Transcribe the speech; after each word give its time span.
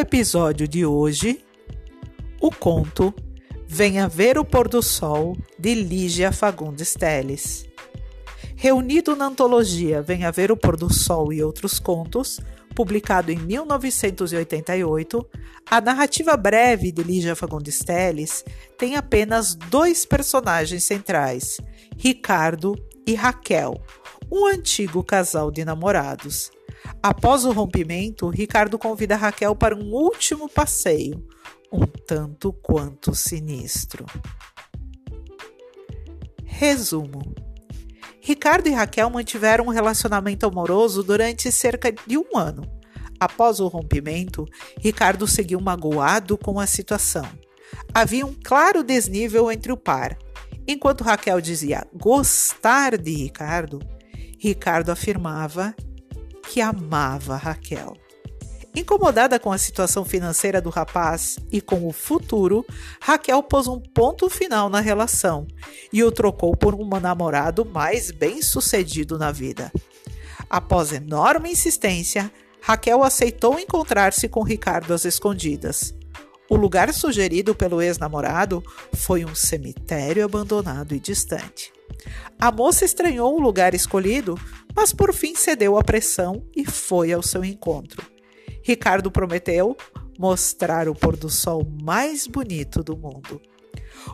episódio 0.00 0.66
de 0.66 0.86
hoje, 0.86 1.44
o 2.40 2.50
conto 2.50 3.14
Venha 3.66 4.08
Ver 4.08 4.38
o 4.38 4.44
Pôr 4.44 4.66
do 4.66 4.82
Sol, 4.82 5.36
de 5.58 5.74
Lígia 5.74 6.32
Fagundes 6.32 6.94
Teles. 6.94 7.68
Reunido 8.56 9.14
na 9.14 9.26
antologia 9.26 10.00
Venha 10.00 10.32
Ver 10.32 10.50
o 10.50 10.56
Pôr 10.56 10.78
do 10.78 10.90
Sol 10.90 11.34
e 11.34 11.42
Outros 11.42 11.78
Contos, 11.78 12.40
publicado 12.74 13.30
em 13.30 13.38
1988, 13.38 15.26
a 15.70 15.82
narrativa 15.82 16.34
breve 16.34 16.90
de 16.90 17.02
Lígia 17.02 17.36
Fagundes 17.36 17.80
Teles 17.80 18.42
tem 18.78 18.96
apenas 18.96 19.54
dois 19.54 20.06
personagens 20.06 20.84
centrais, 20.84 21.58
Ricardo 21.98 22.74
e 23.06 23.14
Raquel, 23.14 23.74
um 24.32 24.46
antigo 24.46 25.04
casal 25.04 25.50
de 25.50 25.62
namorados. 25.62 26.50
Após 27.02 27.44
o 27.44 27.52
rompimento, 27.52 28.28
Ricardo 28.28 28.78
convida 28.78 29.16
Raquel 29.16 29.54
para 29.54 29.74
um 29.74 29.92
último 29.92 30.48
passeio, 30.48 31.24
um 31.72 31.86
tanto 31.86 32.52
quanto 32.52 33.14
sinistro. 33.14 34.04
Resumo: 36.44 37.22
Ricardo 38.20 38.68
e 38.68 38.72
Raquel 38.72 39.08
mantiveram 39.08 39.66
um 39.66 39.70
relacionamento 39.70 40.46
amoroso 40.46 41.02
durante 41.02 41.50
cerca 41.50 41.90
de 41.90 42.18
um 42.18 42.36
ano. 42.36 42.62
Após 43.18 43.60
o 43.60 43.68
rompimento, 43.68 44.46
Ricardo 44.78 45.26
seguiu 45.26 45.60
magoado 45.60 46.38
com 46.38 46.60
a 46.60 46.66
situação. 46.66 47.26
Havia 47.92 48.26
um 48.26 48.34
claro 48.34 48.82
desnível 48.82 49.50
entre 49.50 49.72
o 49.72 49.76
par. 49.76 50.16
Enquanto 50.66 51.04
Raquel 51.04 51.40
dizia 51.40 51.86
gostar 51.94 52.96
de 52.96 53.12
Ricardo, 53.12 53.78
Ricardo 54.38 54.90
afirmava 54.90 55.74
que 56.50 56.60
amava 56.60 57.36
Raquel. 57.36 57.96
Incomodada 58.74 59.38
com 59.38 59.52
a 59.52 59.58
situação 59.58 60.04
financeira 60.04 60.60
do 60.60 60.68
rapaz 60.68 61.38
e 61.50 61.60
com 61.60 61.86
o 61.86 61.92
futuro, 61.92 62.66
Raquel 63.00 63.40
pôs 63.40 63.68
um 63.68 63.78
ponto 63.78 64.28
final 64.28 64.68
na 64.68 64.80
relação 64.80 65.46
e 65.92 66.02
o 66.02 66.10
trocou 66.10 66.56
por 66.56 66.74
um 66.74 66.84
namorado 66.98 67.64
mais 67.64 68.10
bem-sucedido 68.10 69.16
na 69.16 69.30
vida. 69.30 69.72
Após 70.48 70.90
enorme 70.92 71.52
insistência, 71.52 72.32
Raquel 72.60 73.04
aceitou 73.04 73.56
encontrar-se 73.56 74.28
com 74.28 74.42
Ricardo 74.42 74.92
às 74.92 75.04
escondidas. 75.04 75.94
O 76.48 76.56
lugar 76.56 76.92
sugerido 76.92 77.54
pelo 77.54 77.80
ex-namorado 77.80 78.60
foi 78.92 79.24
um 79.24 79.36
cemitério 79.36 80.24
abandonado 80.24 80.96
e 80.96 80.98
distante. 80.98 81.72
A 82.38 82.50
moça 82.50 82.84
estranhou 82.84 83.36
o 83.36 83.40
lugar 83.40 83.74
escolhido, 83.74 84.38
mas 84.74 84.92
por 84.92 85.12
fim 85.12 85.34
cedeu 85.34 85.78
à 85.78 85.84
pressão 85.84 86.44
e 86.54 86.64
foi 86.64 87.12
ao 87.12 87.22
seu 87.22 87.44
encontro. 87.44 88.02
Ricardo 88.62 89.10
prometeu 89.10 89.76
mostrar 90.18 90.88
o 90.88 90.94
pôr 90.94 91.16
do 91.16 91.30
sol 91.30 91.66
mais 91.82 92.26
bonito 92.26 92.82
do 92.82 92.96
mundo. 92.96 93.40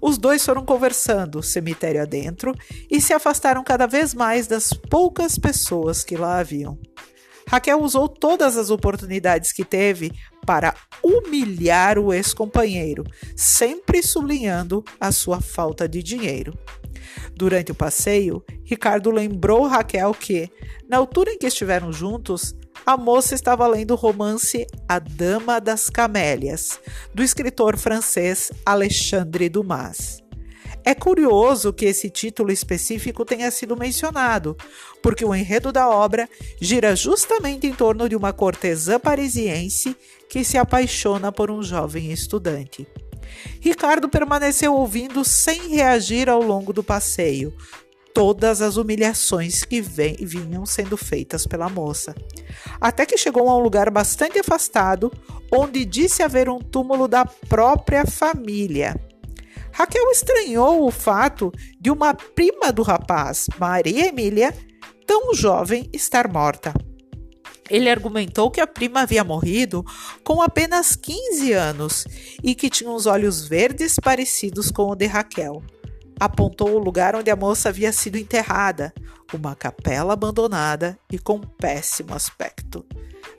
Os 0.00 0.18
dois 0.18 0.44
foram 0.44 0.64
conversando, 0.64 1.42
cemitério 1.42 2.02
adentro, 2.02 2.54
e 2.90 3.00
se 3.00 3.12
afastaram 3.12 3.62
cada 3.62 3.86
vez 3.86 4.14
mais 4.14 4.46
das 4.46 4.72
poucas 4.72 5.38
pessoas 5.38 6.04
que 6.04 6.16
lá 6.16 6.38
haviam. 6.38 6.78
Raquel 7.48 7.82
usou 7.82 8.08
todas 8.08 8.56
as 8.56 8.70
oportunidades 8.70 9.52
que 9.52 9.64
teve 9.64 10.12
para 10.46 10.74
humilhar 11.02 11.98
o 11.98 12.12
ex-companheiro, 12.12 13.04
sempre 13.36 14.02
sublinhando 14.02 14.82
a 14.98 15.12
sua 15.12 15.40
falta 15.40 15.88
de 15.88 16.02
dinheiro. 16.02 16.58
Durante 17.34 17.72
o 17.72 17.74
passeio, 17.74 18.44
Ricardo 18.64 19.10
lembrou 19.10 19.66
Raquel 19.66 20.12
que, 20.14 20.50
na 20.88 20.96
altura 20.96 21.32
em 21.32 21.38
que 21.38 21.46
estiveram 21.46 21.92
juntos, 21.92 22.54
a 22.86 22.96
moça 22.96 23.34
estava 23.34 23.66
lendo 23.66 23.92
o 23.92 23.96
romance 23.96 24.66
A 24.88 24.98
Dama 24.98 25.60
das 25.60 25.88
Camélias, 25.88 26.78
do 27.14 27.22
escritor 27.22 27.78
francês 27.78 28.50
Alexandre 28.66 29.48
Dumas. 29.48 30.22
É 30.86 30.94
curioso 30.94 31.72
que 31.72 31.86
esse 31.86 32.10
título 32.10 32.52
específico 32.52 33.24
tenha 33.24 33.50
sido 33.50 33.74
mencionado, 33.74 34.54
porque 35.02 35.24
o 35.24 35.34
enredo 35.34 35.72
da 35.72 35.88
obra 35.88 36.28
gira 36.60 36.94
justamente 36.94 37.66
em 37.66 37.72
torno 37.72 38.06
de 38.06 38.14
uma 38.14 38.34
cortesã 38.34 39.00
parisiense 39.00 39.96
que 40.28 40.44
se 40.44 40.58
apaixona 40.58 41.32
por 41.32 41.50
um 41.50 41.62
jovem 41.62 42.12
estudante. 42.12 42.86
Ricardo 43.60 44.08
permaneceu 44.08 44.74
ouvindo 44.74 45.24
sem 45.24 45.68
reagir 45.68 46.28
ao 46.28 46.42
longo 46.42 46.72
do 46.72 46.82
passeio 46.82 47.52
todas 48.14 48.62
as 48.62 48.76
humilhações 48.76 49.64
que 49.64 49.80
vinham 49.80 50.64
sendo 50.64 50.96
feitas 50.96 51.46
pela 51.46 51.68
moça. 51.68 52.14
Até 52.80 53.04
que 53.04 53.18
chegou 53.18 53.48
a 53.48 53.56
um 53.56 53.60
lugar 53.60 53.90
bastante 53.90 54.38
afastado, 54.38 55.12
onde 55.52 55.84
disse 55.84 56.22
haver 56.22 56.48
um 56.48 56.60
túmulo 56.60 57.08
da 57.08 57.24
própria 57.24 58.06
família. 58.06 58.94
Raquel 59.72 60.08
estranhou 60.12 60.86
o 60.86 60.90
fato 60.92 61.52
de 61.80 61.90
uma 61.90 62.14
prima 62.14 62.72
do 62.72 62.82
rapaz, 62.82 63.48
Maria 63.58 64.06
Emília, 64.06 64.54
tão 65.04 65.34
jovem, 65.34 65.90
estar 65.92 66.30
morta. 66.32 66.72
Ele 67.70 67.90
argumentou 67.90 68.50
que 68.50 68.60
a 68.60 68.66
prima 68.66 69.02
havia 69.02 69.24
morrido 69.24 69.84
com 70.22 70.42
apenas 70.42 70.94
15 70.94 71.52
anos 71.52 72.04
e 72.42 72.54
que 72.54 72.68
tinha 72.68 72.90
os 72.90 73.06
olhos 73.06 73.46
verdes 73.48 73.96
parecidos 73.96 74.70
com 74.70 74.90
o 74.90 74.94
de 74.94 75.06
Raquel. 75.06 75.62
Apontou 76.20 76.70
o 76.70 76.78
lugar 76.78 77.16
onde 77.16 77.30
a 77.30 77.36
moça 77.36 77.70
havia 77.70 77.92
sido 77.92 78.16
enterrada, 78.16 78.92
uma 79.32 79.54
capela 79.54 80.12
abandonada 80.12 80.98
e 81.10 81.18
com 81.18 81.40
péssimo 81.40 82.14
aspecto. 82.14 82.84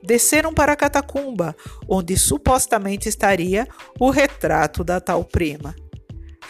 Desceram 0.03 0.53
para 0.53 0.73
a 0.73 0.75
catacumba, 0.75 1.55
onde 1.87 2.17
supostamente 2.17 3.07
estaria 3.07 3.67
o 3.99 4.09
retrato 4.09 4.83
da 4.83 4.99
tal 4.99 5.23
prima. 5.23 5.75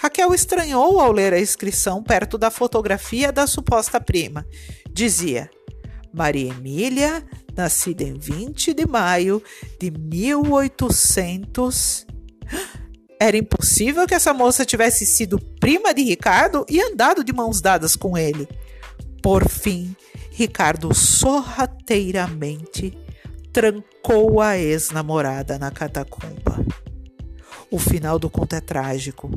Raquel 0.01 0.33
estranhou 0.33 0.99
ao 0.99 1.11
ler 1.11 1.33
a 1.33 1.39
inscrição 1.39 2.03
perto 2.03 2.37
da 2.37 2.51
fotografia 2.51 3.31
da 3.31 3.47
suposta 3.47 3.99
prima. 3.99 4.45
Dizia: 4.91 5.49
Maria 6.13 6.51
Emília 6.51 7.23
nascida 7.55 8.03
em 8.03 8.17
20 8.17 8.73
de 8.73 8.85
maio 8.85 9.41
de 9.79 9.89
1800. 9.91 12.05
Era 13.19 13.35
impossível 13.37 14.05
que 14.05 14.13
essa 14.13 14.33
moça 14.33 14.65
tivesse 14.65 15.05
sido 15.05 15.39
prima 15.59 15.93
de 15.93 16.03
Ricardo 16.03 16.65
e 16.69 16.81
andado 16.81 17.23
de 17.23 17.31
mãos 17.33 17.61
dadas 17.61 17.95
com 17.95 18.17
ele. 18.17 18.47
Por 19.21 19.47
fim, 19.49 19.95
Ricardo 20.31 20.93
sorrateiramente 20.93 22.91
trancou 23.53 24.41
a 24.41 24.57
ex-namorada 24.57 25.57
na 25.57 25.71
catacumba. 25.71 26.65
O 27.71 27.79
final 27.79 28.19
do 28.19 28.29
conto 28.29 28.53
é 28.53 28.59
trágico. 28.59 29.31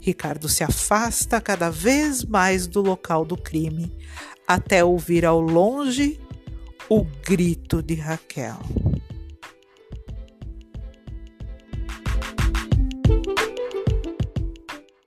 Ricardo 0.00 0.48
se 0.48 0.64
afasta 0.64 1.40
cada 1.40 1.70
vez 1.70 2.24
mais 2.24 2.66
do 2.66 2.82
local 2.82 3.24
do 3.24 3.36
crime 3.36 3.96
até 4.46 4.84
ouvir 4.84 5.24
ao 5.24 5.40
longe 5.40 6.20
o 6.94 7.06
grito 7.24 7.82
de 7.82 7.94
Raquel. 7.94 8.81